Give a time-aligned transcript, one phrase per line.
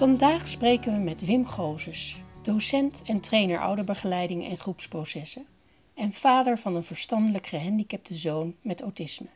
[0.00, 5.46] Vandaag spreken we met Wim Gozes, docent en trainer ouderbegeleiding en groepsprocessen
[5.94, 9.26] en vader van een verstandelijk gehandicapte zoon met autisme.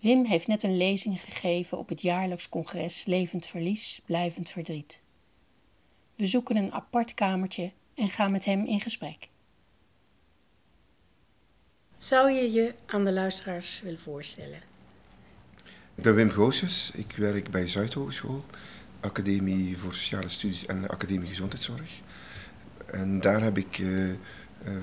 [0.00, 5.02] Wim heeft net een lezing gegeven op het jaarlijks congres Levend Verlies, Blijvend Verdriet.
[6.14, 9.28] We zoeken een apart kamertje en gaan met hem in gesprek.
[11.96, 14.77] Zou je je aan de luisteraars willen voorstellen?
[15.98, 18.44] Ik ben Wim Goossens, ik werk bij Zuidhogeschool,
[19.00, 21.90] Academie voor Sociale Studies en Academie Gezondheidszorg.
[22.86, 24.14] En daar heb ik uh, uh,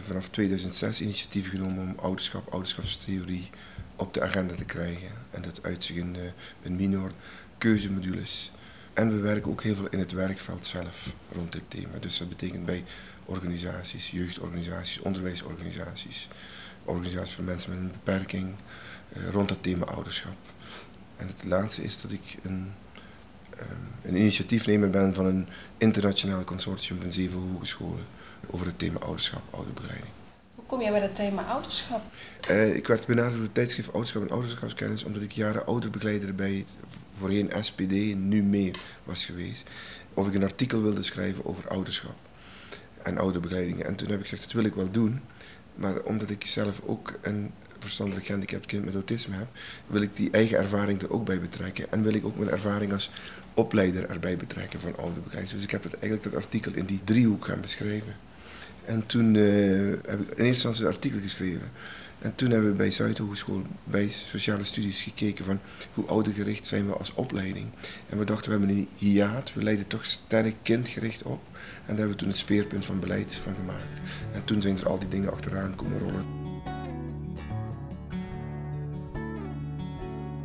[0.04, 3.50] vanaf 2006 initiatief genomen om ouderschap, ouderschapstheorie
[3.96, 5.10] op de agenda te krijgen.
[5.32, 6.16] En dat uitzicht in
[6.64, 7.12] een minor
[7.58, 8.52] keuzemodules.
[8.94, 11.98] En we werken ook heel veel in het werkveld zelf rond dit thema.
[12.00, 12.84] Dus dat betekent bij
[13.26, 16.28] organisaties, jeugdorganisaties, onderwijsorganisaties,
[16.84, 18.56] organisaties voor mensen met een beperking,
[19.32, 20.36] rond het thema ouderschap.
[21.18, 22.74] En het laatste is dat ik een,
[23.60, 28.06] um, een initiatiefnemer ben van een internationaal consortium van zeven hogescholen
[28.50, 30.12] over het thema ouderschap, ouderbegeleiding.
[30.56, 32.02] Hoe kom jij bij het thema ouderschap?
[32.50, 36.54] Uh, ik werd benaderd door het tijdschrift Ouderschap en Ouderschapskennis omdat ik jaren ouderbegeleider bij
[36.54, 36.76] het
[37.18, 38.72] voorheen SPD, nu mee
[39.04, 39.64] was geweest.
[40.14, 42.16] Of ik een artikel wilde schrijven over ouderschap
[43.04, 43.84] en ouderbegeleiding.
[43.84, 45.22] En toen heb ik gezegd, dat wil ik wel doen.
[45.76, 49.48] Maar omdat ik zelf ook een verstandelijk gehandicapt kind met autisme heb,
[49.88, 51.92] wil ik die eigen ervaring er ook bij betrekken.
[51.92, 53.12] En wil ik ook mijn ervaring als
[53.54, 55.54] opleider erbij betrekken van ouderbegeleiding.
[55.54, 58.16] Dus ik heb het, eigenlijk dat artikel in die driehoek gaan beschrijven.
[58.86, 61.72] En toen uh, heb ik in eerste instantie een artikel geschreven.
[62.20, 65.60] En toen hebben we bij Zuidhogeschool, bij sociale studies gekeken van
[65.94, 67.68] hoe oudergericht zijn we als opleiding.
[68.10, 71.42] En we dachten, we hebben een hiaat, we leiden toch sterk kindgericht op.
[71.54, 74.00] En daar hebben we toen het speerpunt van beleid van gemaakt.
[74.34, 76.55] En toen zijn er al die dingen achteraan komen rollen.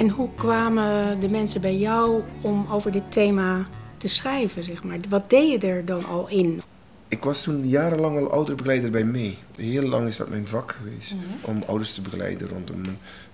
[0.00, 3.66] En hoe kwamen de mensen bij jou om over dit thema
[3.96, 4.98] te schrijven, zeg maar?
[5.08, 6.62] Wat deed je er dan al in?
[7.08, 9.38] Ik was toen jarenlang al ouderbegeleider bij mee.
[9.56, 11.14] Heel lang is dat mijn vak geweest.
[11.14, 11.50] Mhm.
[11.50, 12.82] Om ouders te begeleiden rondom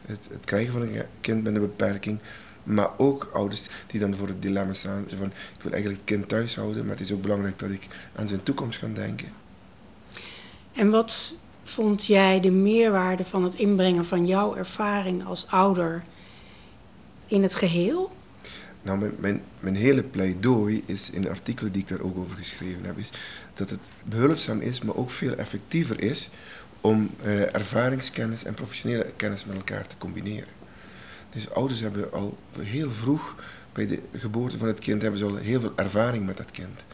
[0.07, 2.19] het, het, krijgen van een kind met een beperking.
[2.63, 6.29] Maar ook ouders die dan voor het dilemma staan van ik wil eigenlijk het kind
[6.29, 9.29] thuis houden, maar het is ook belangrijk dat ik aan zijn toekomst kan denken.
[10.73, 16.05] En wat vond jij de meerwaarde van het inbrengen van jouw ervaring als ouder
[17.27, 18.13] in het geheel?
[18.83, 22.85] Nou, mijn, mijn, hele pleidooi is in de artikelen die ik daar ook over geschreven
[22.85, 23.11] heb, is
[23.55, 26.31] dat het behulpzaam is, maar ook veel effectiever is
[26.81, 30.49] om uh, ervaringskennis en professionele kennis met elkaar te combineren.
[31.31, 33.35] Dus ouders hebben al heel vroeg
[33.73, 36.85] bij de geboorte van het kind hebben ze al heel veel ervaring met dat kind.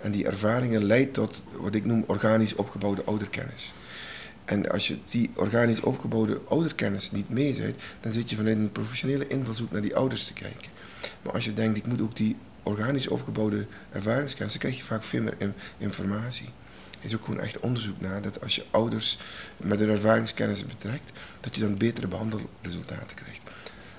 [0.00, 3.72] En die ervaringen leidt tot wat ik noem organisch opgebouwde ouderkennis.
[4.50, 9.26] En als je die organisch opgebouwde ouderkennis niet mee dan zit je vanuit een professionele
[9.26, 10.70] invalshoek naar die ouders te kijken.
[11.22, 15.02] Maar als je denkt, ik moet ook die organisch opgebouwde ervaringskennis, dan krijg je vaak
[15.02, 16.48] veel meer informatie.
[16.98, 19.18] Er is ook gewoon echt onderzoek naar dat als je ouders
[19.56, 23.42] met hun ervaringskennis betrekt, dat je dan betere behandelresultaten krijgt.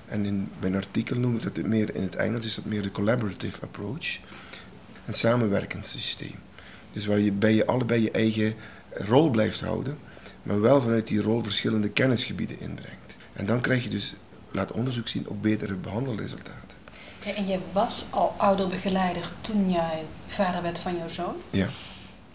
[0.06, 2.90] En in mijn artikel noem ik dat meer, in het Engels is dat meer de
[2.90, 4.18] collaborative approach.
[5.06, 6.34] Een samenwerkend systeem.
[6.90, 8.54] Dus waar je bij je allebei je eigen
[8.90, 9.98] rol blijft houden,
[10.42, 13.16] maar wel vanuit die rol verschillende kennisgebieden inbrengt.
[13.32, 14.14] En dan krijg je dus,
[14.50, 16.76] laat onderzoek zien, ook betere behandelresultaten.
[17.36, 21.34] en je was al ouderbegeleider toen jij vader werd van jouw zoon?
[21.50, 21.68] Ja.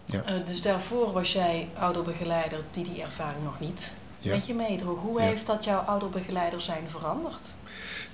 [0.05, 0.23] ja.
[0.29, 4.33] Uh, dus daarvoor was jij ouderbegeleider die die ervaring nog niet ja.
[4.33, 5.01] met je meedroeg.
[5.01, 7.53] Hoe heeft dat jouw ouderbegeleider zijn veranderd?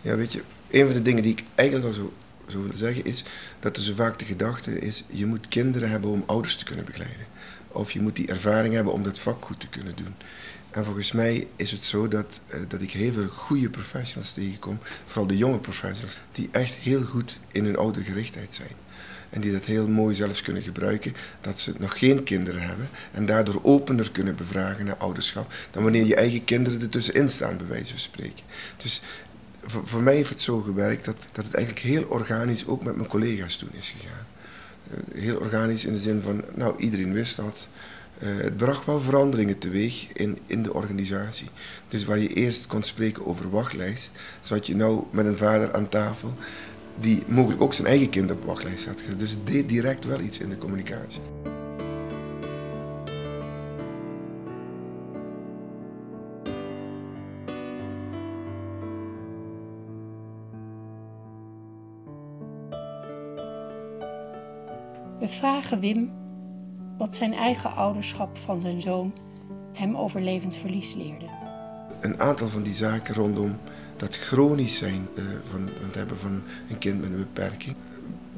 [0.01, 2.13] Ja, weet je, een van de dingen die ik eigenlijk al zo,
[2.47, 3.23] zo wil zeggen is
[3.59, 6.85] dat er zo vaak de gedachte is, je moet kinderen hebben om ouders te kunnen
[6.85, 7.25] begeleiden.
[7.73, 10.15] Of je moet die ervaring hebben om dat vak goed te kunnen doen.
[10.71, 14.79] En volgens mij is het zo dat, uh, dat ik heel veel goede professionals tegenkom,
[15.05, 18.75] vooral de jonge professionals, die echt heel goed in hun oudergerichtheid zijn.
[19.29, 23.25] En die dat heel mooi zelfs kunnen gebruiken, dat ze nog geen kinderen hebben en
[23.25, 27.89] daardoor opener kunnen bevragen naar ouderschap dan wanneer je eigen kinderen ertussenin staan, bij wijze
[27.89, 28.43] van spreken.
[28.77, 29.01] Dus
[29.65, 32.95] voor, voor, mij heeft het zo gewerkt dat, dat het eigenlijk heel organisch ook met
[32.95, 34.22] mijn collega's toen is gegaan.
[34.91, 37.67] Eh, heel organisch in de zin van, nou iedereen wist dat.
[38.23, 41.47] Uh, het bracht wel veranderingen teweeg in, in de organisatie.
[41.87, 45.89] Dus waar je eerst kon spreken over wachtlijst, zat je nou met een vader aan
[45.89, 46.33] tafel
[46.99, 49.19] die mogelijk ook zijn eigen kind op wachtlijst had gezet.
[49.19, 51.21] Dus het deed direct wel iets in de communicatie.
[65.23, 66.11] We vragen Wim
[66.97, 69.13] wat zijn eigen ouderschap van zijn zoon
[69.73, 71.25] hem over levend verlies leerde.
[72.01, 73.57] Een aantal van die zaken rondom
[73.97, 77.75] dat chronisch zijn uh, van het hebben van een kind met een beperking,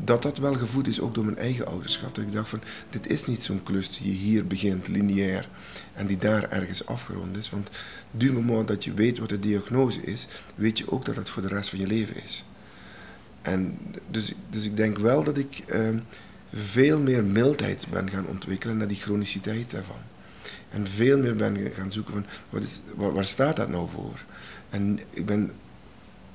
[0.04, 2.16] dat dat wel gevoed is ook door mijn eigen ouderschap.
[2.16, 5.50] Dat ik dacht van, dit is niet zo'n klus die hier begint, lineair,
[5.94, 7.50] en die daar ergens afgerond is.
[7.50, 7.70] Want
[8.12, 11.42] du moment dat je weet wat de diagnose is, weet je ook dat het voor
[11.42, 12.46] de rest van je leven is.
[13.42, 13.78] En
[14.10, 15.64] dus, dus ik denk wel dat ik...
[15.76, 15.90] Uh,
[16.54, 20.02] veel meer mildheid ben gaan ontwikkelen naar die chroniciteit daarvan.
[20.70, 24.24] En veel meer ben gaan zoeken van, wat is, waar, staat dat nou voor?
[24.70, 25.52] En ik ben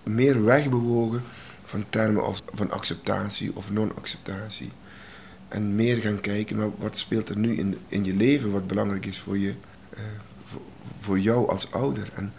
[0.03, 1.23] meer wegbewogen
[1.65, 4.71] van termen als van acceptatie of non-acceptatie.
[5.49, 9.07] En meer gaan kijken, maar wat speelt er nu in, in je leven wat belangrijk
[9.07, 9.55] is voor, je,
[10.45, 10.61] voor,
[11.01, 12.11] voor, jou als ouder.
[12.15, 12.33] En,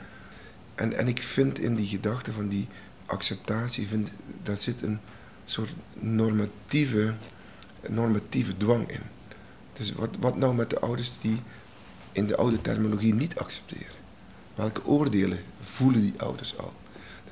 [0.75, 2.67] en, en ik vind in die gedachte van die
[3.05, 4.11] acceptatie, vind,
[4.43, 4.99] daar zit een
[5.45, 7.13] soort normatieve
[7.87, 9.01] normatieve dwang in.
[9.73, 11.41] Dus wat, wat nou met de ouders die
[12.11, 13.99] in de oude terminologie niet accepteren?
[14.55, 16.73] Welke oordelen voelen die ouders al?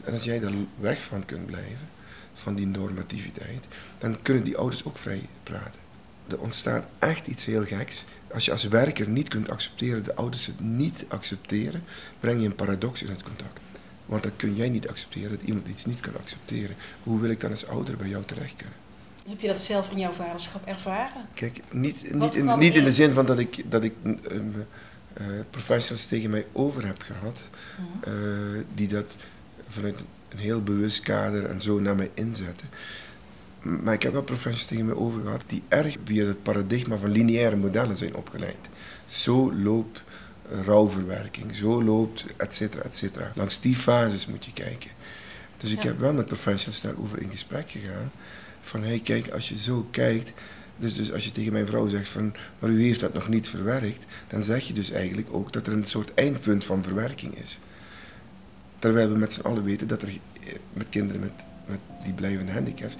[0.03, 1.89] En als jij daar weg van kunt blijven,
[2.33, 3.67] van die normativiteit,
[3.97, 5.81] dan kunnen die ouders ook vrij praten.
[6.27, 8.05] Er ontstaat echt iets heel geks.
[8.33, 11.83] Als je als werker niet kunt accepteren, de ouders het niet accepteren,
[12.19, 13.59] breng je een paradox in het contact.
[14.05, 16.75] Want dan kun jij niet accepteren dat iemand iets niet kan accepteren.
[17.03, 18.75] Hoe wil ik dan als ouder bij jou terecht kunnen?
[19.29, 21.25] Heb je dat zelf in jouw vaderschap ervaren?
[21.33, 26.05] Kijk, niet, niet, in, niet in de zin van dat ik, dat ik uh, professionals
[26.05, 27.43] tegen mij over heb gehad,
[27.77, 28.09] mhm.
[28.09, 29.15] eh, die dat
[29.67, 32.69] vanuit een heel bewust kader en zo naar mij inzetten.
[33.61, 37.11] Maar ik heb wel professionals tegen mij over gehad die erg via het paradigma van
[37.11, 38.69] lineaire modellen zijn opgeleid.
[39.07, 40.01] Zo loopt
[40.65, 43.31] rouwverwerking, zo loopt et cetera, et cetera.
[43.35, 44.89] Langs die fases moet je kijken.
[45.57, 48.11] Dus ik heb wel met professionals daarover in gesprek gegaan.
[48.61, 50.33] Van hey, kijk, als je zo kijkt.
[50.77, 53.49] Dus, dus als je tegen mijn vrouw zegt van, maar u heeft dat nog niet
[53.49, 57.59] verwerkt, dan zeg je dus eigenlijk ook dat er een soort eindpunt van verwerking is.
[58.79, 61.31] Terwijl we met z'n allen weten dat er eh, met kinderen met,
[61.65, 62.95] met die blijvende handicaps,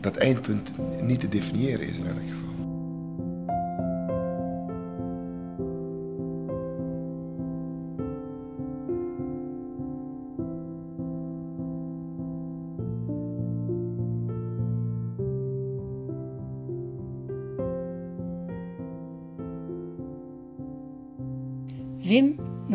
[0.00, 2.47] dat eindpunt niet te definiëren is in elk geval.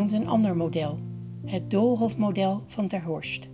[0.04, 1.00] Noemt een ander model,
[1.46, 3.48] het Doolhofmodel van Ter Horst.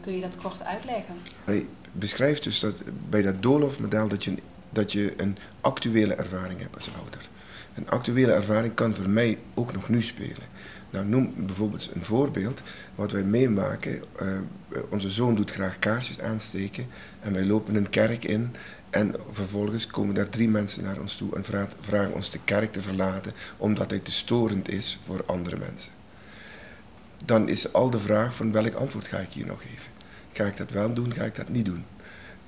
[0.00, 1.14] Kun je dat kort uitleggen?
[1.44, 4.34] Hij beschrijft dus dat bij dat Doolhofmodel dat je,
[4.70, 7.28] dat je een actuele ervaring hebt als ouder.
[7.74, 10.52] Een actuele ervaring kan voor mij ook nog nu spelen.
[10.90, 12.62] Nou, noem bijvoorbeeld een voorbeeld
[12.94, 14.02] wat wij meemaken.
[14.22, 14.28] Uh,
[14.90, 16.86] onze zoon doet graag kaarsjes aansteken
[17.20, 18.56] en wij lopen een kerk in
[18.90, 21.44] en vervolgens komen daar drie mensen naar ons toe en
[21.80, 25.92] vragen ons de kerk te verlaten omdat hij te storend is voor andere mensen.
[27.24, 29.90] Dan is al de vraag van welk antwoord ga ik hier nog geven?
[30.32, 31.84] Ga ik dat wel doen, ga ik dat niet doen?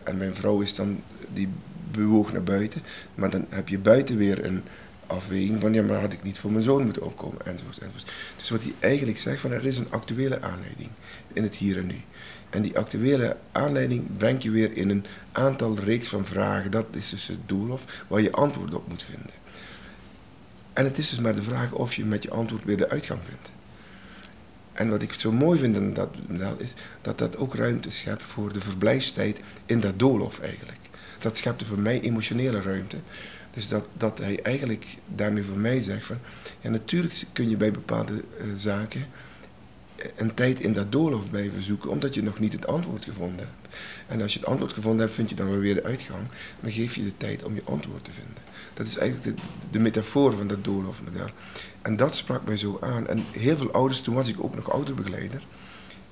[0.02, 1.02] En mijn vrouw is dan,
[1.32, 1.48] die
[1.90, 2.82] bewoog naar buiten,
[3.14, 4.62] maar dan heb je buiten weer een
[5.06, 8.12] afweging van ja, maar had ik niet voor mijn zoon moeten opkomen, enzovoort, enzovoort.
[8.36, 10.88] Dus wat hij eigenlijk zegt, van er is een actuele aanleiding
[11.32, 12.00] in het hier en nu.
[12.50, 16.70] En die actuele aanleiding brengt je weer in een aantal reeks van vragen.
[16.70, 19.30] Dat is dus het doel of waar je antwoord op moet vinden.
[20.72, 23.20] En het is dus maar de vraag of je met je antwoord weer de uitgang
[23.24, 23.50] vindt.
[24.72, 28.22] En wat ik zo mooi vind in dat model is dat dat ook ruimte schept
[28.22, 30.78] voor de verblijfstijd in dat doolhof eigenlijk.
[31.18, 32.96] Dat schept voor mij emotionele ruimte.
[33.56, 36.18] Dus dat, dat hij eigenlijk daarmee voor mij zegt van,
[36.60, 39.06] ja natuurlijk kun je bij bepaalde uh, zaken
[40.16, 43.74] een tijd in dat doolhof blijven zoeken, omdat je nog niet het antwoord gevonden hebt.
[44.06, 46.22] En als je het antwoord gevonden hebt, vind je dan weer de uitgang.
[46.60, 48.42] Dan geef je de tijd om je antwoord te vinden.
[48.74, 51.28] Dat is eigenlijk de, de metafoor van dat doolhofmodel.
[51.82, 53.06] En dat sprak mij zo aan.
[53.06, 55.42] En heel veel ouders, toen was ik ook nog ouderbegeleider,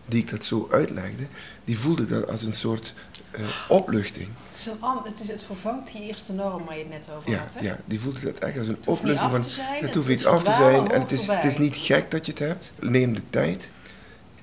[0.06, 1.26] die ik dat zo uitlegde,
[1.64, 2.94] die voelden dat als een soort
[3.38, 4.28] uh, opluchting.
[4.50, 7.30] Het, is een, het, is, het vervangt die eerste norm waar je het net over
[7.30, 7.54] ja, had.
[7.54, 7.60] Hè?
[7.60, 9.44] Ja, die voelde dat echt als een opluchting van.
[9.80, 12.32] het hoeft niet af te zijn en het is, het is niet gek dat je
[12.32, 12.72] het hebt.
[12.80, 13.70] Neem de tijd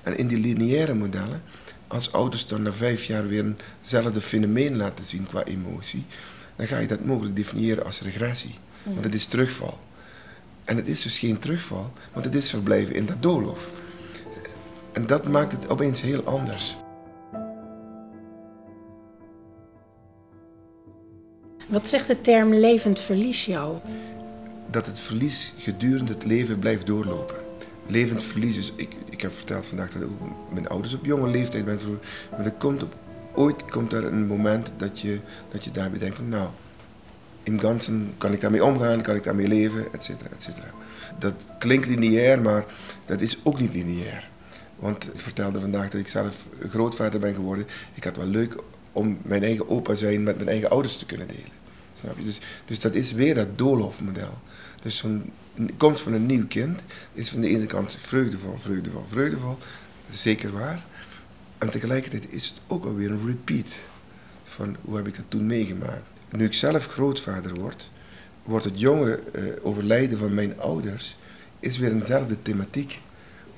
[0.02, 1.42] En in die lineaire modellen,
[1.86, 6.04] als ouders dan na vijf jaar weer eenzelfde fenomeen laten zien qua emotie,
[6.56, 8.54] dan ga je dat mogelijk definiëren als regressie.
[8.82, 9.78] Want het is terugval.
[10.64, 13.70] En het is dus geen terugval, want het is verblijven in dat doolhof.
[14.92, 16.76] En dat maakt het opeens heel anders.
[21.68, 23.78] Wat zegt de term levend verlies jou?
[24.70, 27.36] Dat het verlies gedurende het leven blijft doorlopen.
[27.86, 30.20] Levend verlies is, ik, ik heb verteld vandaag dat ook
[30.52, 32.04] mijn ouders op jonge leeftijd ben verloren.
[32.30, 32.94] Maar er komt op,
[33.34, 35.20] ooit komt er een moment dat je,
[35.50, 36.48] dat je daarbij denkt van nou,
[37.42, 40.70] in ganzen kan ik daarmee omgaan, kan ik daarmee leven, et cetera, et cetera.
[41.18, 42.64] Dat klinkt lineair, maar
[43.06, 44.30] dat is ook niet lineair.
[44.82, 47.66] Want ik vertelde vandaag dat ik zelf grootvader ben geworden.
[47.94, 48.56] Ik had wel leuk
[48.92, 51.52] om mijn eigen opa zijn met mijn eigen ouders te kunnen delen.
[51.94, 52.24] Snap je?
[52.24, 54.38] Dus, dus dat is weer dat doolhofmodel.
[54.82, 55.32] Dus zo'n
[55.76, 59.58] komst van een nieuw kind is van de ene kant vreugdevol, vreugdevol, vreugdevol.
[60.10, 60.84] Zeker waar.
[61.58, 63.74] En tegelijkertijd is het ook alweer een repeat
[64.44, 66.06] van hoe heb ik dat toen meegemaakt.
[66.30, 67.90] Nu ik zelf grootvader word,
[68.44, 71.16] wordt het jonge uh, overlijden van mijn ouders
[71.60, 73.00] is weer eenzelfde thematiek.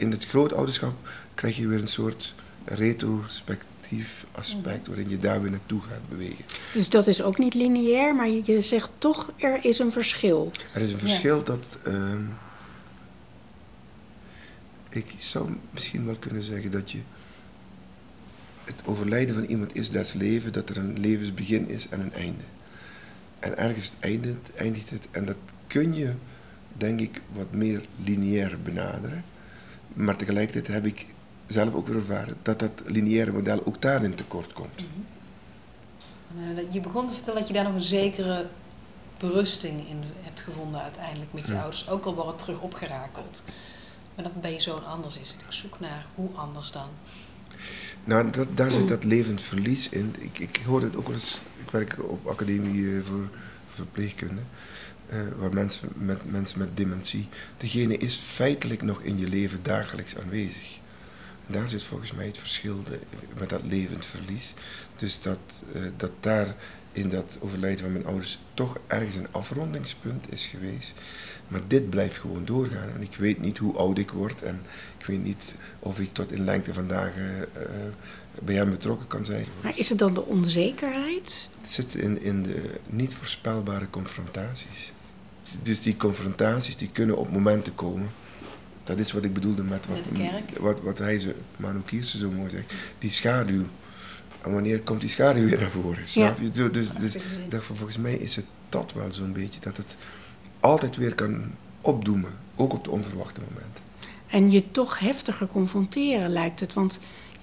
[0.05, 2.35] In het grootouderschap krijg je weer een soort
[2.65, 6.45] retrospectief aspect waarin je daar weer naartoe gaat bewegen.
[6.73, 10.51] Dus dat is ook niet lineair, maar je zegt toch er is een verschil.
[10.73, 11.79] Er is een verschil dat.
[11.87, 11.95] Uh,
[14.89, 16.99] ik zou misschien wel kunnen zeggen dat je.
[18.65, 22.45] Het overlijden van iemand is des leven, dat er een levensbegin is en een einde.
[23.39, 25.09] En ergens eindigt, eindigt het.
[25.11, 26.13] En dat kun je,
[26.77, 29.25] denk ik, wat meer lineair benaderen.
[29.93, 31.07] Maar tegelijkertijd heb ik
[31.47, 34.77] zelf ook weer ervaren dat dat lineaire model ook daarin tekort komt.
[34.77, 35.01] Mhm.
[36.71, 38.47] Je begon te vertellen dat je daar nog een zekere
[39.19, 43.43] berusting in hebt gevonden uiteindelijk met je ouders, ook al wordt het terug opgerakeld.
[44.15, 45.33] Maar dat bij je zoon anders is.
[45.33, 46.89] Ik zoek naar hoe anders dan.
[48.05, 50.15] Nou, dat, daar zit dat levend verlies in.
[50.19, 53.29] Ik, ik hoor het ook wel eens, ik werk op academie eh, voor
[53.69, 54.41] verpleegkunde,
[55.15, 60.17] uh, waar mensen met, mensen met dementie, degene is feitelijk nog in je leven dagelijks
[60.17, 60.79] aanwezig.
[61.47, 62.83] En daar zit volgens mij het verschil
[63.39, 64.55] met dat levend verlies.
[64.97, 65.39] Dus dat,
[65.75, 66.55] uh, dat daar
[66.93, 70.95] in dat overlijden van mijn ouders toch ergens een afrondingspunt is geweest.
[71.49, 72.89] Maar dit blijft gewoon doorgaan.
[72.95, 74.63] En ik weet niet hoe oud ik word en
[74.99, 77.63] ik weet niet of ik tot in lengte van dagen uh,
[78.43, 79.47] bij hem betrokken kan zijn.
[79.63, 81.49] Maar is het dan de onzekerheid?
[81.61, 84.93] Het zit in, in de niet voorspelbare confrontaties.
[85.63, 88.11] Dus die confrontaties die kunnen op momenten komen.
[88.85, 92.31] Dat is wat ik bedoelde met wat, met wat, wat hij, ze, Manu Kierse zo
[92.31, 92.73] mooi zegt.
[92.99, 93.63] Die schaduw.
[94.43, 96.07] En wanneer komt die schaduw weer naar voren?
[96.07, 96.51] Snap je?
[96.51, 97.13] Dus, dus,
[97.49, 99.61] dus volgens mij is het dat wel zo'n beetje.
[99.61, 99.97] Dat het
[100.61, 101.45] altijd weer kan
[101.81, 102.31] opdoemen.
[102.57, 103.83] Ook op de onverwachte momenten.
[104.27, 106.73] En je toch heftiger confronteren lijkt het.
[106.73, 106.99] Want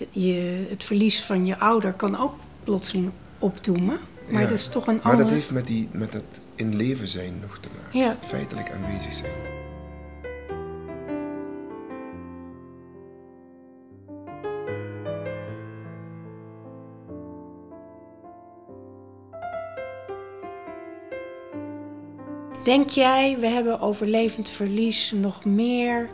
[0.10, 4.00] je, het verlies van je ouder kan ook plotseling opdoemen.
[4.30, 6.24] Maar dat is toch een Maar dat heeft met, die, met dat
[6.62, 8.00] in leven zijn nog te maken.
[8.00, 8.18] Ja.
[8.20, 9.32] Feitelijk aanwezig zijn.
[22.64, 26.10] Denk jij, we hebben over levend verlies nog meer,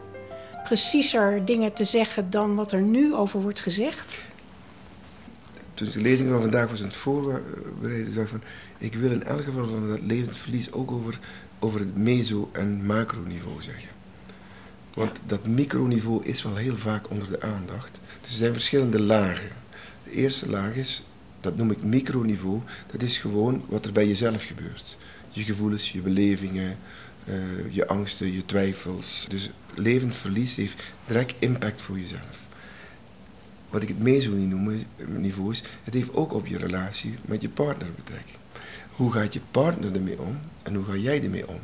[0.63, 4.22] preciezer dingen te zeggen dan wat er nu over wordt gezegd?
[5.77, 8.43] Toen ik de lezing van vandaag was aan het voorbereiden, dacht ik van,
[8.77, 11.19] ik wil in elk geval van dat levend verlies ook over,
[11.60, 13.89] over het meso- en macroniveau zeggen.
[14.93, 18.00] Want dat microniveau is wel heel vaak onder de aandacht.
[18.22, 19.50] Dus er zijn verschillende lagen.
[20.03, 21.03] De eerste laag is,
[21.41, 24.98] dat noem ik microniveau, dat is gewoon wat er bij jezelf gebeurt
[25.38, 26.77] je gevoelens, je belevingen,
[27.29, 27.36] uh,
[27.69, 29.25] je angsten, je twijfels.
[29.29, 32.47] Dus levend verlies heeft direct impact voor jezelf.
[33.70, 38.38] Wat ik het meso-niveau is, het heeft ook op je relatie met je partner betrekking.
[38.92, 41.60] Hoe gaat je partner ermee om en hoe ga jij ermee om?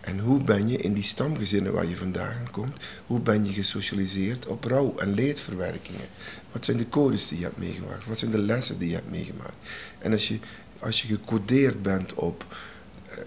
[0.00, 4.46] En hoe ben je in die stamgezinnen waar je vandaan komt, hoe ben je gesocialiseerd
[4.46, 6.06] op rouw- en leedverwerkingen?
[6.52, 8.06] Wat zijn de codes die je hebt meegemaakt?
[8.06, 9.54] Wat zijn de lessen die je hebt meegemaakt?
[9.98, 10.38] En als je,
[10.78, 12.44] als je gecodeerd bent op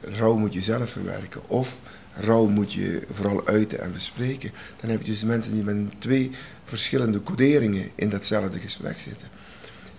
[0.02, 1.42] rouw moet je zelf verwerken.
[1.48, 1.80] Of
[2.14, 4.52] rouw moet je vooral uiten en bespreken.
[4.82, 6.32] Dan heb je dus mensen die met twee
[6.66, 9.28] verschillende coderingen in datzelfde gesprek zitten.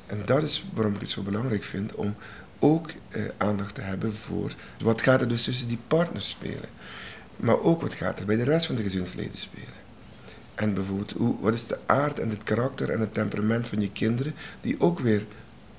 [0.07, 2.15] En dat is waarom ik het zo belangrijk vind om
[2.59, 6.69] ook eh, aandacht te hebben voor wat gaat er dus tussen die partners spelen.
[7.37, 9.85] Maar ook wat gaat er bij de rest van de gezinsleden spelen.
[10.55, 13.93] En bijvoorbeeld, hoe, wat is de aard en het karakter en het temperament van je
[13.93, 15.27] kinderen, die ook weer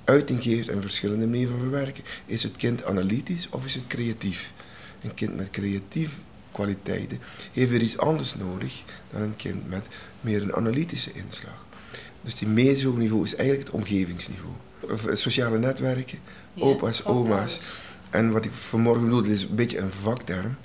[0.03, 2.03] uiting geeft en verschillende manieren van verwerken.
[2.25, 4.51] Is het kind analytisch of is het creatief?
[5.03, 6.11] Een kind met creatief
[6.57, 7.19] kwaliteiten,
[7.51, 9.87] heeft weer iets anders nodig dan een kind met
[10.21, 11.65] meer een analytische inslag.
[12.21, 14.53] Dus die meso-niveau is eigenlijk het omgevingsniveau.
[14.79, 16.19] Of, Sociale netwerken,
[16.57, 17.59] opa's, oma's.
[18.09, 20.55] En wat ik vanmorgen bedoelde is een beetje een vakterm,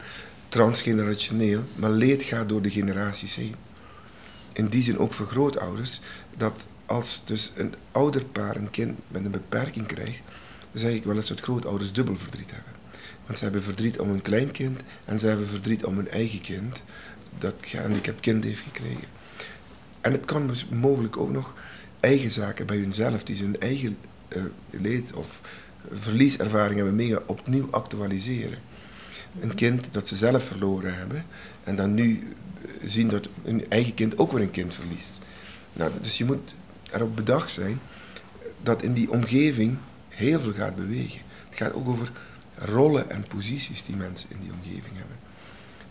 [0.49, 3.55] transgenerationeel, maar leed gaat door de generaties heen.
[4.53, 6.01] In die zin ook voor grootouders,
[6.37, 10.21] dat als dus een ouderpaar een kind met een beperking krijgt,
[10.71, 12.82] dan zeg ik wel eens dat grootouders dubbel verdriet hebben.
[13.27, 16.83] Want ze hebben verdriet om hun kleinkind en ze hebben verdriet om hun eigen kind,
[17.39, 19.09] dat gehandicapt kind heeft gekregen.
[20.01, 21.55] En het kan dus mogelijk ook nog
[22.01, 23.97] eigen zaken bij hunzelf, die ze hun eigen
[24.29, 25.41] eh, leed of
[25.91, 28.59] verlieservaring hebben mee opnieuw actualiseren.
[29.41, 31.25] Een kind dat ze zelf verloren hebben
[31.65, 35.19] en dan nu eh, zien dat hun eigen kind ook weer een kind verliest.
[35.73, 36.55] Nou, dus je moet
[36.91, 37.81] erop bedacht zijn
[38.63, 39.77] dat in die omgeving
[40.09, 41.21] heel veel gaat bewegen.
[41.49, 42.13] Het gaat ook over
[42.65, 45.17] rollen en posities die mensen in die omgeving hebben.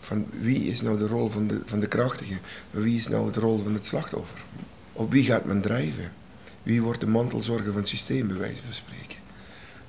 [0.00, 2.38] Van wie is nou de rol van de, van de krachtige?
[2.70, 4.38] Wie is nou de rol van het slachtoffer?
[4.92, 6.12] Op wie gaat men drijven?
[6.62, 9.18] Wie wordt de mantelzorger van het systeem, bij wijze van spreken?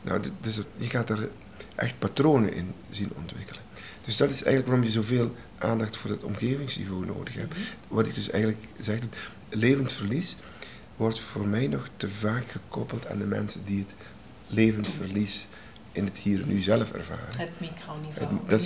[0.02, 1.30] Nou, dus je gaat er
[1.76, 3.62] echt patronen in zien ontwikkelen.
[4.06, 7.56] Dus dat is eigenlijk waarom je zoveel aandacht voor het omgevingsniveau nodig hebt.
[7.88, 9.00] Wat ik dus eigenlijk zeg,
[9.50, 10.36] levend verlies
[10.96, 13.94] wordt voor mij nog te vaak gekoppeld aan de mensen die het
[14.48, 15.48] levend verlies
[15.94, 17.38] in het hier en nu zelf ervaren.
[17.38, 18.28] Het microniveau.
[18.46, 18.64] Het- dat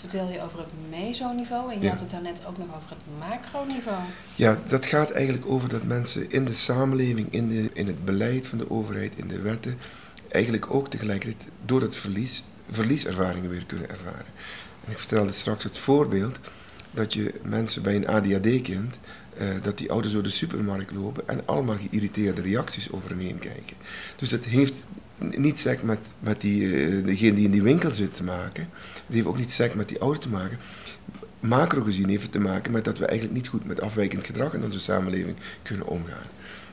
[0.00, 1.90] vertel je over het mesoniveau en je Ja.
[1.90, 3.98] had het daarnet ook nog over het macroniveau.
[4.34, 8.46] Ja, dat gaat eigenlijk over dat mensen in de samenleving, in, de, in het beleid
[8.46, 9.78] van de overheid, in de wetten,
[10.28, 14.24] eigenlijk ook tegelijkertijd door het verlies, verlieservaringen weer kunnen ervaren.
[14.84, 16.38] En ik vertelde straks het voorbeeld
[16.90, 18.98] dat je mensen bij een ADHD-kind,
[19.36, 23.38] eh, dat die ouders door de supermarkt lopen en allemaal geïrriteerde reacties over hen heen
[23.38, 23.76] kijken.
[24.16, 24.86] Dus dat heeft
[25.18, 25.82] niet sec
[26.20, 28.68] met, die, eh, degene die in die winkel zit te maken.
[29.06, 30.58] Het heeft ook niet sec met die ouder te maken.
[31.40, 34.54] Macro gezien heeft het te maken met dat we eigenlijk niet goed met afwijkend gedrag
[34.54, 36.26] in onze samenleving kunnen omgaan.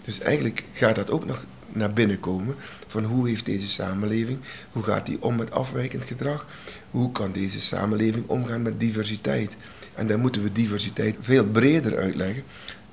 [0.06, 2.56] Dus eigenlijk gaat dat ook nog naar binnen komen
[2.88, 4.40] van hoe heeft deze samenleving,
[4.72, 6.46] hoe gaat die om met afwijkend gedrag,
[6.92, 9.58] hoe kan deze samenleving omgaan met diversiteit.
[9.98, 12.44] En dan moeten we diversiteit veel breder uitleggen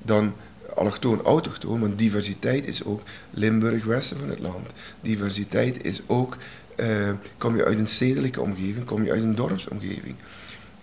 [0.02, 0.34] dan
[0.74, 4.68] allochtoon, autochtoon, want diversiteit is ook Limburg, westen van het land.
[5.00, 6.36] Diversiteit is ook,
[6.76, 10.14] eh, kom je uit een stedelijke omgeving, kom je uit een dorpsomgeving.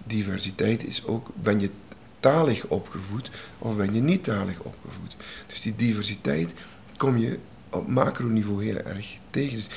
[0.03, 1.69] Diversiteit is ook, ben je
[2.19, 5.15] talig opgevoed of ben je niet talig opgevoed.
[5.47, 6.53] Dus die diversiteit
[6.97, 9.55] kom je op macroniveau heel erg tegen.
[9.55, 9.69] Dus,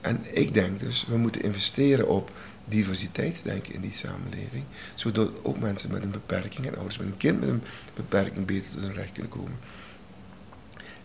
[0.00, 2.30] en ik denk dus, we moeten investeren op
[2.72, 7.40] diversiteitsdenken in die samenleving, zodat ook mensen met een beperking en ouders met een kind
[7.40, 7.62] met een
[7.94, 9.58] beperking beter tot hun recht kunnen komen.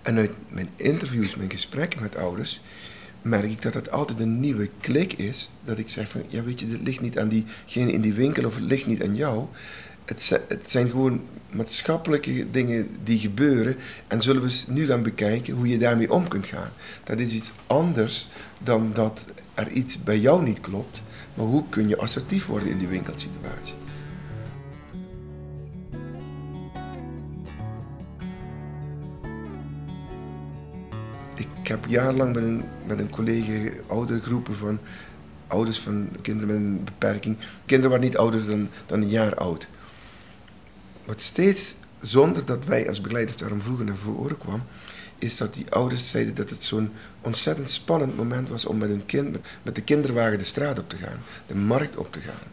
[0.01, 2.61] En uit mijn interviews, mijn gesprekken met ouders,
[3.21, 5.51] merk ik dat dat altijd een nieuwe klik is.
[5.63, 8.45] Dat ik zeg van, ja weet je, dit ligt niet aan diegene in die winkel
[8.45, 9.45] of het ligt niet aan jou.
[10.05, 13.75] Het, het zijn gewoon maatschappelijke dingen die gebeuren.
[14.07, 16.71] En zullen we nu gaan bekijken hoe je daarmee om kunt gaan.
[17.03, 18.27] Dat is iets anders
[18.57, 21.03] dan dat er iets bij jou niet klopt.
[21.37, 23.75] Maar hoe kun je assertief worden in die winkelsituatie?
[31.35, 34.79] Ik heb jarenlang met een, met een collega oude groepen van
[35.47, 37.37] ouders van kinderen met een beperking.
[37.65, 39.67] Kinderen waren niet ouder dan, dan een jaar oud.
[41.05, 44.61] Wat steeds, zonder dat wij als begeleiders daarom vroeger naar voren kwam,
[45.19, 49.05] is dat die ouders zeiden dat het zo'n ontzettend spannend moment was om met hun
[49.05, 52.47] kind, met, de kinderwagen de straat op te gaan, de markt op te gaan.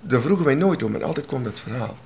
[0.00, 1.98] Daar vroegen wij nooit om en altijd kwam dat verhaal.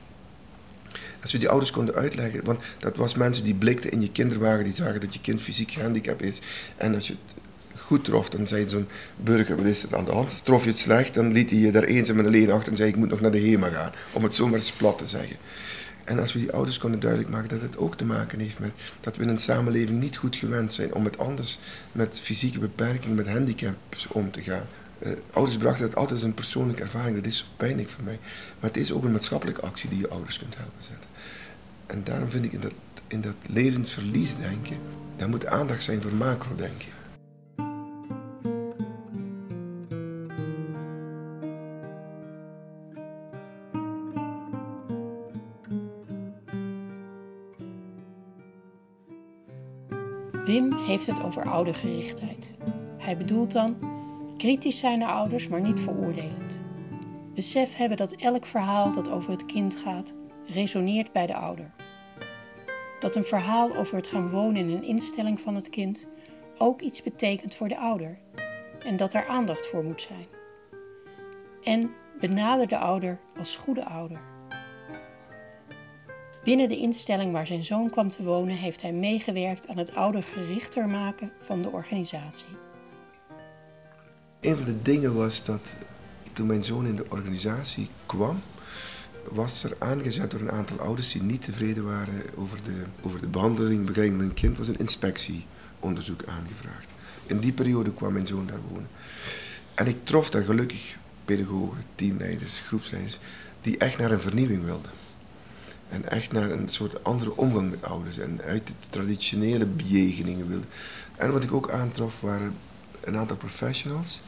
[1.22, 4.64] Als we die ouders konden uitleggen, want dat was mensen die blikten in je kinderwagen,
[4.64, 6.40] die zagen dat je kind fysiek gehandicapt is.
[6.76, 10.12] En als je het goed trof, dan zei zo'n burger, wat is er aan de
[10.12, 10.44] hand?
[10.44, 12.88] Trof je het slecht, dan liet hij je daar eenzaam en alleen achter en zei
[12.88, 13.92] ik moet nog naar de HEMA gaan.
[14.12, 15.36] Om het zomaar eens plat te zeggen.
[16.10, 18.72] En als we die ouders konden duidelijk maken dat het ook te maken heeft met
[19.00, 21.58] dat we in een samenleving niet goed gewend zijn om met anders,
[21.92, 24.66] met fysieke beperking, met handicaps om te gaan.
[24.98, 28.18] Eh, ouders brachten dat altijd als een persoonlijke ervaring, dat is pijnlijk voor mij.
[28.60, 31.10] Maar het is ook een maatschappelijke actie die je ouders kunt helpen zetten.
[31.86, 32.74] En daarom vind ik in dat,
[33.06, 34.76] in dat levend verlies denken,
[35.16, 36.54] daar moet aandacht zijn voor macro
[50.90, 52.54] heeft het over oudergerichtheid.
[52.98, 53.76] Hij bedoelt dan
[54.36, 56.60] kritisch zijn naar ouders, maar niet veroordelend.
[57.34, 60.14] Besef hebben dat elk verhaal dat over het kind gaat,
[60.46, 61.70] resoneert bij de ouder.
[63.00, 66.08] Dat een verhaal over het gaan wonen in een instelling van het kind
[66.58, 68.18] ook iets betekent voor de ouder
[68.84, 70.26] en dat er aandacht voor moet zijn.
[71.62, 74.20] En Benader de ouder als goede ouder.
[76.44, 80.88] Binnen de instelling waar zijn zoon kwam te wonen heeft hij meegewerkt aan het oudergerichter
[80.88, 82.46] maken van de organisatie.
[84.40, 85.76] Een van de dingen was dat
[86.32, 88.42] toen mijn zoon in de organisatie kwam,
[89.28, 93.28] was er aangezet door een aantal ouders die niet tevreden waren over de, over de
[93.28, 96.92] behandeling, begeleiding van een kind, was een inspectieonderzoek aangevraagd.
[97.26, 98.88] In die periode kwam mijn zoon daar wonen.
[99.74, 103.18] En ik trof daar gelukkig pedagogen, teamleiders, groepsleiders,
[103.60, 104.90] die echt naar een vernieuwing wilden.
[105.90, 110.68] En echt naar een soort andere omgang met ouders en uit de traditionele bejegeningen wilden.
[111.16, 112.54] En wat ik ook aantrof waren
[113.00, 114.22] een aantal professionals,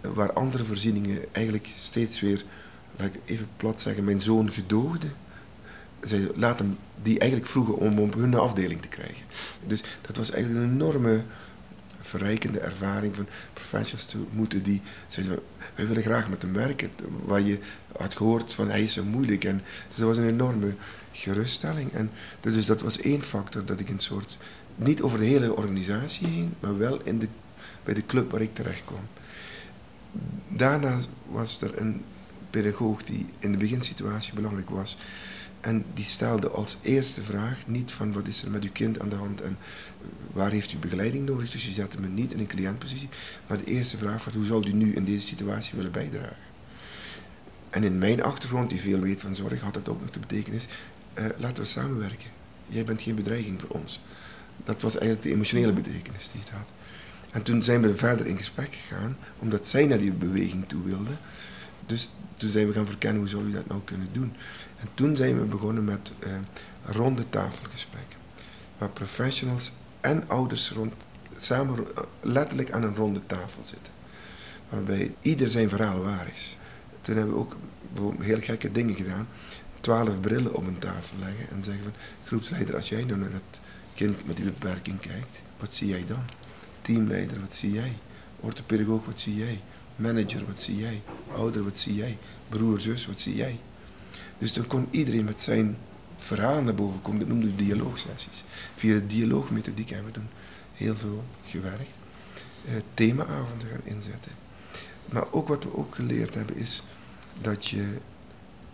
[0.00, 2.44] waar andere voorzieningen eigenlijk steeds weer,
[2.96, 5.12] laat ik even plat zeggen, mijn zoon gedoogden.
[6.00, 9.24] Zij laten die eigenlijk vroegen om op hun afdeling te krijgen.
[9.66, 11.22] Dus dat was eigenlijk een enorme
[12.00, 15.38] verrijkende ervaring van professionals te moeten die zeiden
[15.74, 16.90] wij willen graag met hem werken.
[17.24, 17.58] Waar je
[17.96, 19.44] had gehoord van hij is zo moeilijk.
[19.44, 20.74] En, dus dat was een enorme
[21.12, 21.92] geruststelling.
[21.92, 24.38] En dus, dus dat was één factor dat ik een soort,
[24.76, 27.28] niet over de hele organisatie heen, maar wel in de,
[27.84, 29.06] bij de club waar ik terecht kwam.
[30.48, 32.02] Daarna was er een
[32.50, 34.96] pedagoog die in de beginsituatie belangrijk was.
[35.62, 39.08] En die stelde als eerste vraag niet van wat is er met uw kind aan
[39.08, 39.58] de hand en
[40.32, 41.50] waar heeft u begeleiding nodig.
[41.50, 43.08] Dus je zette me niet in een cliëntpositie.
[43.46, 46.36] Maar de eerste vraag was hoe zou u nu in deze situatie willen bijdragen.
[47.70, 50.66] En in mijn achtergrond, die veel weet van zorg, had dat ook nog de betekenis,
[51.18, 52.30] uh, laten we samenwerken.
[52.66, 54.00] Jij bent geen bedreiging voor ons.
[54.64, 56.70] Dat was eigenlijk de emotionele betekenis die het had.
[57.30, 61.16] En toen zijn we verder in gesprek gegaan, omdat zij naar die beweging toe wilde.
[61.86, 64.32] Dus toen zijn we gaan verkennen hoe zou je dat nou kunnen doen.
[64.82, 66.32] En toen zijn we begonnen met uh,
[66.82, 68.18] ronde tafelgesprekken.
[68.78, 70.92] Waar professionals en ouders rond,
[71.36, 71.86] samen
[72.20, 73.92] letterlijk aan een ronde tafel zitten.
[74.68, 76.58] Waarbij ieder zijn verhaal waar is.
[77.00, 77.56] Toen hebben we ook
[78.20, 79.28] heel gekke dingen gedaan.
[79.80, 81.92] Twaalf brillen op een tafel leggen en zeggen van
[82.24, 83.60] groepsleider, als jij nou naar dat
[83.94, 86.24] kind met die beperking kijkt, wat zie jij dan?
[86.82, 87.92] Teamleider, wat zie jij?
[88.40, 89.60] Orthopedagoog, wat zie jij?
[89.96, 91.02] Manager, wat zie jij?
[91.32, 92.18] Ouder, wat zie jij?
[92.48, 93.60] Broer, zus, wat zie jij?
[94.42, 95.76] Dus dan kon iedereen met zijn
[96.16, 97.18] verhaal naar boven komen.
[97.18, 98.44] Dat noemden we dialoogsessies.
[98.74, 100.28] Via de dialoogmethodiek hebben we toen
[100.72, 101.90] heel veel gewerkt.
[102.66, 104.32] Uh, themaavonden gaan inzetten.
[105.12, 106.84] Maar ook wat we ook geleerd hebben is
[107.40, 107.86] dat je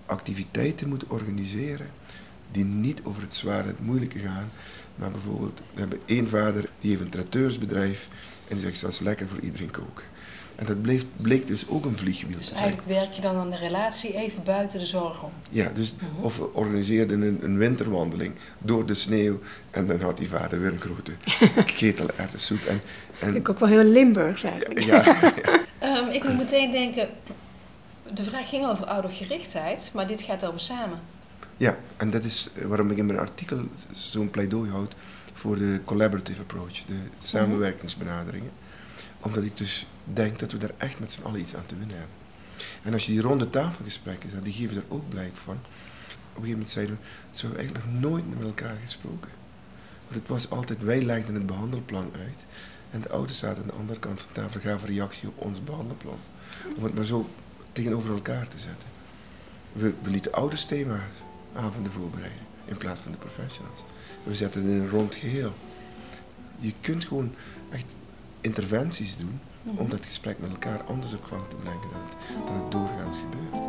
[0.07, 1.91] activiteiten moet organiseren
[2.51, 4.51] die niet over het zware, het moeilijke gaan.
[4.95, 8.09] Maar bijvoorbeeld, we hebben één vader die heeft een traiteursbedrijf
[8.49, 10.05] en die zegt dat is lekker voor iedereen koken.
[10.59, 12.65] En dat bleef, bleek dus ook een vliegwiel dus te zijn.
[12.65, 15.31] eigenlijk werk je dan aan de relatie even buiten de zorg om?
[15.51, 16.25] Ja, dus mhm.
[16.25, 19.41] of we organiseerden een, een, winterwandeling door de sneeuw
[19.71, 21.13] en dan had die vader weer een grote
[21.79, 22.65] ketel erwtensoep.
[22.65, 22.81] En,
[23.19, 24.81] en, ik ook wel heel Limburgs eigenlijk.
[24.81, 25.03] Ja,
[25.81, 27.09] ja, um, ik moet meteen denken,
[28.15, 31.01] de vraag ging over oudergerichtheid, maar dit gaat over samen.
[31.57, 34.95] Ja, en dat is waarom ik in mijn artikel zo'n pleidooi houd
[35.33, 37.03] voor de collaborative approach, de mhm.
[37.19, 38.51] samenwerkingsbenaderingen
[39.21, 41.97] omdat ik dus denk dat we daar echt met z'n allen iets aan te winnen
[41.97, 42.17] hebben.
[42.83, 45.55] En als je die ronde tafelgesprekken zet, die geven er ook blijk van.
[45.55, 49.31] Op een gegeven moment zeiden we, ze hebben eigenlijk nog nooit met elkaar gesproken.
[50.05, 52.45] Want het was altijd, wij legden het behandelplan uit.
[52.91, 55.65] En de ouders zaten aan de andere kant van de tafel, gaven reactie op ons
[55.65, 56.19] behandelplan.
[56.77, 57.29] Om het maar zo
[57.73, 58.89] tegenover elkaar te zetten.
[59.73, 61.01] We, we lieten ouders thema
[61.55, 63.85] avonden voorbereiden, in plaats van de professionals.
[64.23, 65.55] We zetten het in een rond geheel.
[66.59, 67.35] Je kunt gewoon
[67.71, 67.87] echt
[68.49, 69.79] interventies doen mhm.
[69.79, 73.19] om dat gesprek met elkaar anders op gang te brengen dan het, dan het doorgaans
[73.19, 73.67] gebeurt.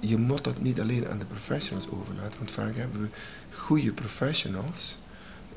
[0.00, 3.08] je moet dat niet alleen aan de professionals overlaten, want vaak hebben we
[3.56, 4.96] goede professionals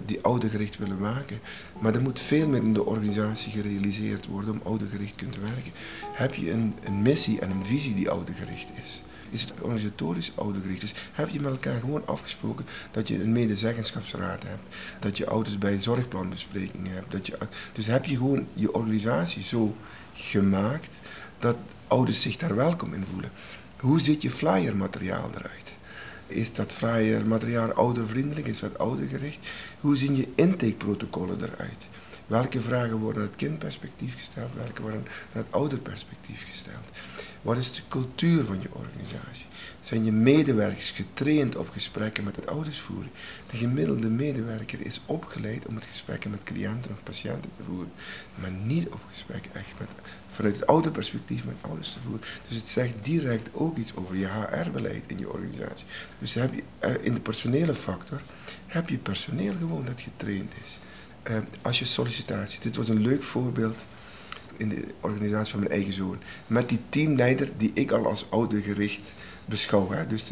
[0.06, 1.40] die oudergericht willen maken.
[1.80, 5.72] Maar er moet veel meer in de organisatie gerealiseerd worden om oudergericht te kunnen werken.
[6.14, 9.04] Heb je een, een missie en een visie die oudergericht is?
[9.30, 10.82] Is het organisatorisch oudergericht?
[10.82, 15.58] Dus heb je met elkaar gewoon afgesproken dat je een medezeggenschapsraad hebt, dat je ouders
[15.58, 17.12] bij zorgplanbesprekingen hebt.
[17.12, 17.38] Dat je,
[17.74, 19.76] dus heb je gewoon je organisatie zo
[20.14, 21.02] gemaakt
[21.40, 21.56] dat
[21.88, 23.32] ouders zich daar welkom in voelen.
[23.80, 25.78] Hoe ziet je flyermateriaal eruit?
[26.28, 28.48] Is dat vrije materiaal oudervriendelijk?
[28.48, 29.40] Is dat oudergericht?
[29.80, 31.88] Hoe zien je intakeprotocollen eruit?
[32.34, 36.88] Welke vragen worden het kindperspectief gesteld, welke worden het ouderperspectief gesteld?
[37.42, 39.46] Wat is de cultuur van je organisatie?
[39.80, 43.12] Zijn je medewerkers getraind op gesprekken met het oudersvoeren?
[43.48, 47.92] De gemiddelde medewerker is opgeleid om het gesprekken met cliënten of patiënten te voeren,
[48.36, 49.90] maar niet op gesprekken echt met,
[50.30, 52.28] vanuit het ouderperspectief met ouders te voeren.
[52.48, 55.86] Dus het zegt direct ook iets over je HR-beleid in je organisatie.
[56.20, 58.22] Dus heb je, eh, in de personele factor
[58.68, 60.80] heb je personeel gewoon dat getraind is.
[61.30, 63.86] Uh, als je sollicitatie, dit was een leuk voorbeeld
[64.58, 66.18] in de organisatie van mijn eigen zoon.
[66.48, 69.14] Met die teamleider die ik al als oudergericht
[69.46, 69.92] beschouw.
[69.92, 70.08] Hè.
[70.08, 70.32] Dus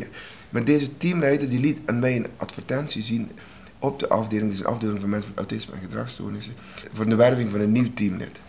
[0.49, 3.31] maar deze teamleider die liet aan mij een advertentie zien
[3.79, 6.53] op de afdeling, dit is een afdeling voor mensen met autisme en gedragsstoornissen,
[6.91, 8.39] voor de werving van een nieuw teamlid.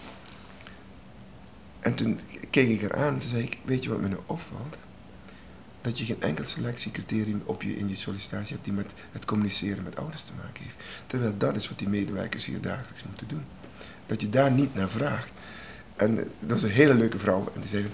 [1.81, 4.77] En toen keek ik eraan en toen zei ik, weet je wat me nu opvalt?
[5.83, 9.83] Dat je geen enkel selectiecriterium op je, in je sollicitatie hebt die met het communiceren
[9.85, 10.77] met ouders te maken heeft.
[11.07, 13.45] Terwijl dat is wat die medewerkers hier dagelijks moeten doen.
[14.07, 15.33] Dat je daar niet naar vraagt.
[15.97, 17.51] En dat was een hele leuke vrouw.
[17.55, 17.91] En die zei,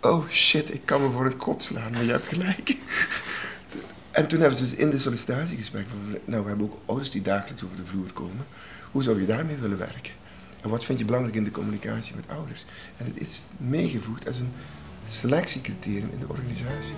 [0.00, 2.76] oh shit, ik kan me voor een kop slaan, maar je hebt gelijk.
[4.10, 5.86] En toen hebben ze dus in de sollicitatiegesprek,
[6.24, 8.46] nou we hebben ook ouders die dagelijks over de vloer komen.
[8.90, 10.12] Hoe zou je daarmee willen werken?
[10.62, 12.64] En wat vind je belangrijk in de communicatie met ouders?
[12.96, 14.52] En het is meegevoegd als een
[15.04, 16.94] selectiecriterium in de organisatie.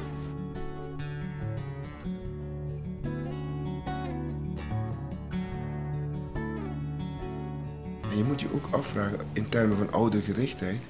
[8.10, 10.80] En je moet je ook afvragen in termen van oudergerichtheid.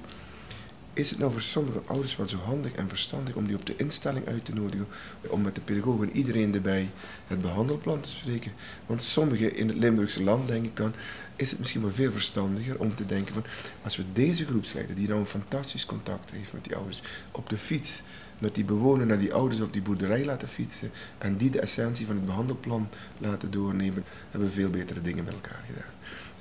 [0.95, 3.75] Is het nou voor sommige ouders wel zo handig en verstandig om die op de
[3.75, 4.87] instelling uit te nodigen,
[5.27, 6.89] om met de pedagoog en iedereen erbij
[7.27, 8.51] het behandelplan te spreken?
[8.85, 10.93] Want sommigen in het Limburgse land, denk ik dan,
[11.35, 13.43] is het misschien wel veel verstandiger om te denken van,
[13.83, 17.01] als we deze groepsleider, die nou een fantastisch contact heeft met die ouders,
[17.31, 18.01] op de fiets,
[18.39, 22.05] met die bewoner naar die ouders op die boerderij laten fietsen en die de essentie
[22.05, 25.91] van het behandelplan laten doornemen, hebben we veel betere dingen met elkaar gedaan.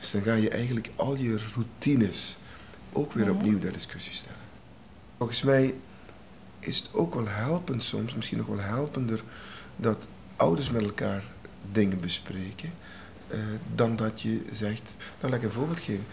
[0.01, 2.39] Dus dan ga je eigenlijk al je routines
[2.93, 4.42] ook weer opnieuw ter discussie stellen.
[5.23, 5.75] Volgens mij
[6.59, 9.23] is het ook wel helpend soms, misschien nog wel helpender,
[9.77, 11.25] dat ouders met elkaar
[11.73, 12.73] dingen bespreken,
[13.29, 13.39] eh,
[13.75, 16.05] dan dat je zegt, nou laat ik een voorbeeld geven.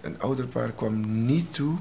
[0.00, 1.76] Een ouderpaar kwam niet toe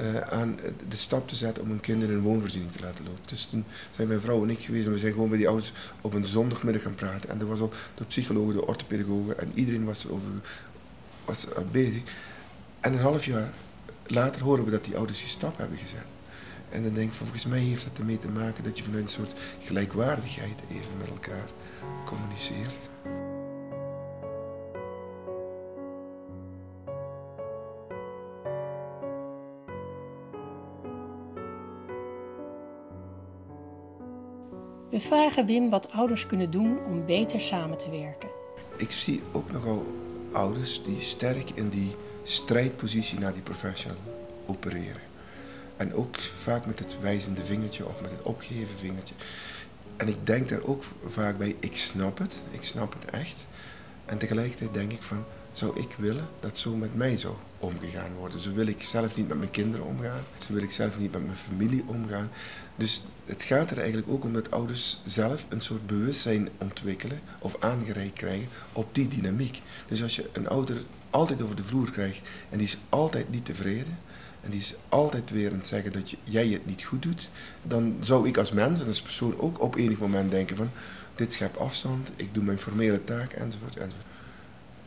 [0.00, 0.58] uh, aan
[0.88, 3.22] de stap te zetten om hun kinderen in een woonvoorziening te laten lopen.
[3.26, 3.64] Dus toen
[3.96, 6.24] zijn mijn vrouw en ik geweest en we zijn gewoon bij die ouders op een
[6.24, 7.30] zondagmiddag gaan praten.
[7.30, 10.30] En er was al de psychologen, de orthopedagogen en iedereen was erover
[11.24, 12.02] was bezig.
[12.80, 13.52] En een half jaar
[14.10, 16.06] later horen we dat die ouders die stap hebben gezet.
[16.68, 19.08] En dan denk ik, volgens mij heeft dat ermee te maken dat je vanuit een
[19.08, 19.32] soort
[19.64, 21.48] gelijkwaardigheid even met elkaar
[22.04, 22.90] communiceert.
[34.90, 38.28] We vragen Wim wat ouders kunnen doen om beter samen te werken.
[38.76, 39.86] Ik zie ook nogal
[40.32, 41.94] ouders die sterk in die
[42.30, 43.98] strijdpositie naar die professional
[44.46, 45.02] opereren.
[45.76, 49.14] En ook vaak met het wijzende vingertje of met het opgeheven vingertje.
[49.96, 53.46] En ik denk daar ook vaak bij, ik snap het, ik snap het echt.
[54.04, 58.40] En tegelijkertijd denk ik van, zou ik willen dat zo met mij zou omgegaan worden?
[58.40, 61.24] Zo wil ik zelf niet met mijn kinderen omgaan, zo wil ik zelf niet met
[61.24, 62.30] mijn familie omgaan.
[62.76, 67.56] Dus het gaat er eigenlijk ook om dat ouders zelf een soort bewustzijn ontwikkelen of
[67.58, 69.62] aangereikt krijgen op die dynamiek.
[69.88, 70.76] Dus als je een ouder
[71.10, 73.98] altijd over de vloer krijgt en die is altijd niet tevreden
[74.40, 77.30] en die is altijd weer aan het zeggen dat je, jij het niet goed doet,
[77.62, 80.70] dan zou ik als mens en als persoon ook op enig moment denken van
[81.14, 84.06] dit schept afstand, ik doe mijn formele taak enzovoort enzovoort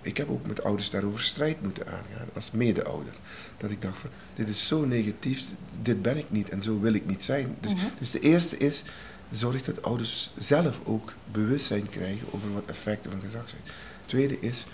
[0.02, 3.14] ik heb ook met ouders daarover strijd moeten aangaan, als mede-ouder.
[3.58, 5.44] Dat ik dacht van, dit is zo negatief,
[5.82, 7.56] dit ben ik niet en zo wil ik niet zijn.
[7.60, 7.86] Dus, mhm.
[8.00, 8.84] dus de eerste is,
[9.32, 13.62] zorg dat ouders zelf ook bewustzijn krijgen over wat effecten van gedrag zijn.
[14.06, 14.66] Tweede is,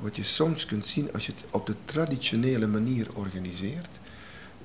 [0.00, 4.00] wat je soms kunt zien als je het op de traditionele manier organiseert,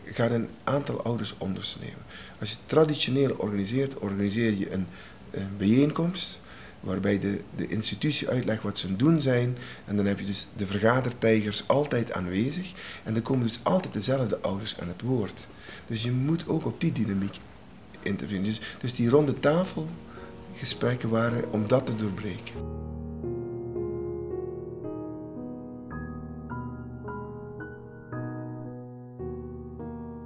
[0.06, 2.06] gaan een aantal ouders ondersneeuwen.
[2.40, 4.88] Als je het traditioneel organiseert, organiseer je een,
[5.32, 6.40] een bijeenkomst
[6.80, 9.58] waarbij de, de institutie uitlegt wat ze doen zijn.
[9.86, 12.74] En dan heb je dus de vergadertijgers altijd aanwezig.
[13.04, 15.48] En dan komen dus altijd dezelfde ouders aan het woord.
[15.88, 17.40] Dus je moet ook op die dynamiek
[18.02, 18.50] interveneren.
[18.50, 22.89] Dus, dus die ronde tafelgesprekken waren om dat te doorbreken.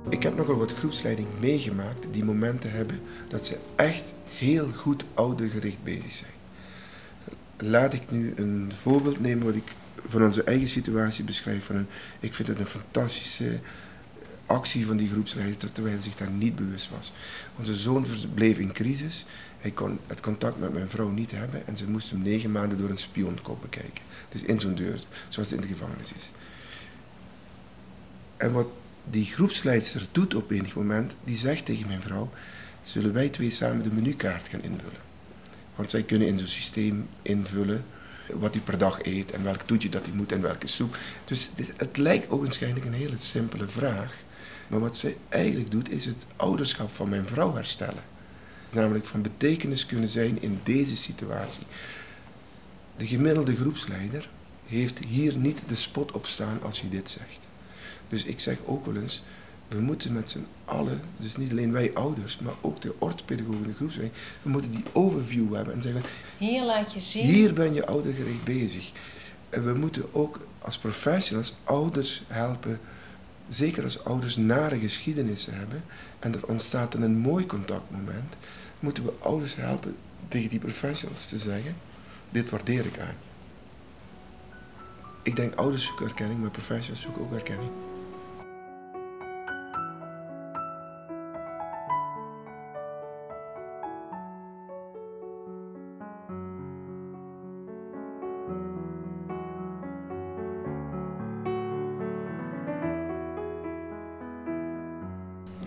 [0.10, 5.84] Ik heb nogal wat groepsleiding meegemaakt die momenten hebben dat ze echt heel goed oudergericht
[5.84, 6.32] bezig zijn
[7.58, 9.72] laat ik nu een voorbeeld nemen wat ik
[10.08, 11.66] van onze eigen situatie beschrijf.
[11.66, 11.88] Van
[12.20, 13.60] ik vind het een fantastische
[14.46, 17.14] actie van die groepsleider terwijl hij zich daar niet bewust was.
[17.58, 19.26] Onze zoon bleef in crisis.
[19.58, 22.78] Hij kon het contact met mijn vrouw niet hebben en ze moest hem negen maanden
[22.78, 24.04] door een spionkop bekijken.
[24.30, 26.32] Dus in zo'n deur, zoals het in de gevangenis is.
[28.38, 28.68] En wat
[29.10, 32.30] die groepsleidster doet op enig moment, die zegt tegen mijn vrouw,
[32.84, 35.02] zullen wij twee samen de menukaart gaan invullen.
[35.76, 37.86] Want zij kunnen in zo'n systeem invullen
[38.34, 40.98] wat hij per dag eet en welk toetje dat hij moet en welke soep.
[41.26, 44.16] Dus het, is, het lijkt ogenschijnlijk een hele simpele vraag.
[44.68, 48.04] Maar wat zij eigenlijk doet, is het ouderschap van mijn vrouw herstellen.
[48.70, 51.64] Namelijk van betekenis kunnen zijn in deze situatie.
[52.98, 54.30] De gemiddelde groepsleider
[54.66, 57.48] heeft hier niet de spot op staan als hij dit zegt.
[58.14, 59.24] Dus ik zeg ook wel eens,
[59.68, 63.74] we moeten met z'n allen, dus niet alleen wij ouders, maar ook de orthopedagogen, de
[63.74, 66.02] groepsleiding, we moeten die overview hebben en zeggen,
[66.38, 67.26] hier laat je zien.
[67.26, 68.92] Hier ben je oudergericht bezig.
[69.50, 72.80] En we moeten ook als professionals ouders helpen,
[73.48, 75.84] zeker als ouders nare geschiedenissen hebben
[76.20, 78.34] en er ontstaat dan een mooi contactmoment,
[78.80, 79.96] moeten we ouders helpen
[80.28, 81.76] tegen die professionals te zeggen,
[82.30, 83.16] dit waardeer ik aan.
[85.22, 87.72] Ik denk ouders zoeken erkenning, maar professionals zoeken ook erkenning.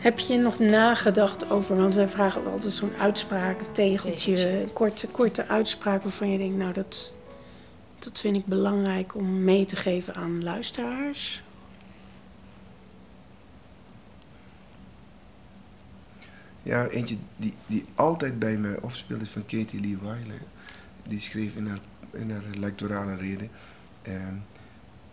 [0.06, 4.72] Heb je nog nagedacht over, want wij vragen altijd zo'n uitspraak, een tegeltje, Tegeltje.
[4.72, 7.12] Korte, korte uitspraak waarvan je denkt, nou dat,
[7.98, 11.42] dat vind ik belangrijk om mee te geven aan luisteraars.
[16.62, 20.40] Ja, eentje die, die altijd bij mij opspeelt is van Katie Lee Wiley.
[21.08, 21.80] Die schreef in haar,
[22.12, 23.50] in haar lectorale reden...
[24.02, 24.34] ehm,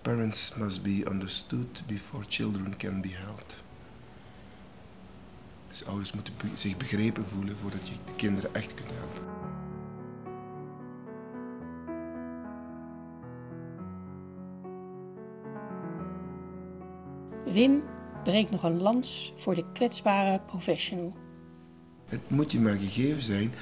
[0.02, 3.64] Parents must be understood before children can be held.
[5.74, 9.22] Dus ouders moeten zich begrepen voelen voordat je de kinderen echt kunt helpen.
[17.54, 17.84] Wim
[18.24, 21.14] breekt nog een lans voor de kwetsbare professional.
[22.06, 23.54] Het moet je maar gegeven zijn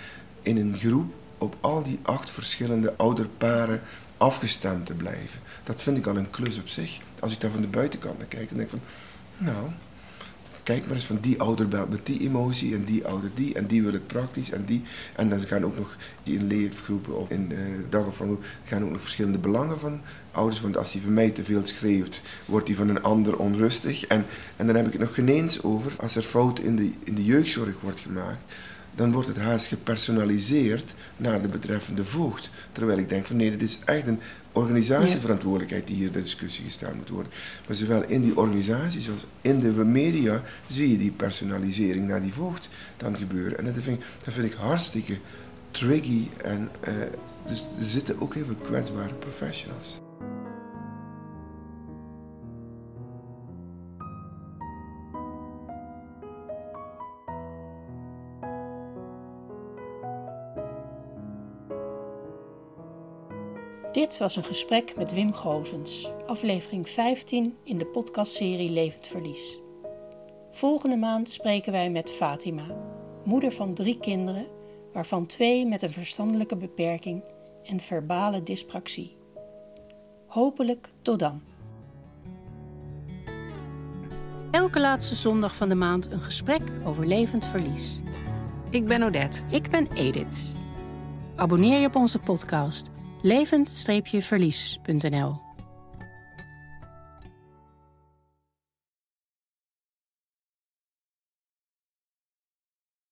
[0.42, 3.82] in een groep op al die acht verschillende ouderparen
[4.18, 5.42] afgestemd te blijven.
[5.64, 7.00] Dat vind ik al een klus op zich.
[7.20, 8.88] Als ik daar van de buitenkant naar kijk, dan denk ik van,
[9.46, 9.70] nou,
[10.64, 13.66] kijk maar eens van die ouder belt met die emotie en die ouder die en
[13.66, 14.82] die wil het praktisch en die.
[15.16, 19.02] En dan gaan ook nog die in leefgroepen of in uh, dagopvanggroepen gaan ook nog
[19.02, 20.62] verschillende belangen van ouders.
[20.62, 24.06] Want als die van mij te veel schreeuwt, wordt die van een ander onrustig.
[24.06, 26.92] En, en dan heb ik het nog geen eens over als er fouten in de,
[27.04, 28.44] in de jeugdzorg wordt gemaakt
[28.96, 32.50] dan wordt het haast gepersonaliseerd naar de betreffende voogd.
[32.72, 34.20] Terwijl ik denk van nee, dit is echt een
[34.52, 37.32] organisatieverantwoordelijkheid die hier de discussie gesteld moet worden.
[37.68, 42.34] Maar zowel in die organisaties als in de media zie je die personalisering naar die
[42.34, 43.58] voogd dan gebeuren.
[43.58, 45.18] En dat vind ik, dat vind ik hartstikke
[45.72, 46.28] tricky.
[46.44, 46.94] En uh,
[47.46, 50.00] dus er zitten ook heel veel kwetsbare professionals.
[64.12, 69.60] Dit was een gesprek met Wim Gozens, aflevering 15 in de podcastserie Levend Verlies.
[70.52, 72.64] Volgende maand spreken wij met Fatima,
[73.24, 74.48] moeder van drie kinderen,
[74.94, 77.24] waarvan twee met een verstandelijke beperking
[77.64, 79.18] en verbale dyspraxie.
[80.28, 81.42] Hopelijk tot dan.
[84.52, 88.00] Elke laatste zondag van de maand een gesprek over levend verlies.
[88.70, 89.42] Ik ben Odette.
[89.50, 90.56] Ik ben Edith.
[91.36, 92.92] Abonneer je op onze podcast
[93.24, 95.51] levend-verlies.nl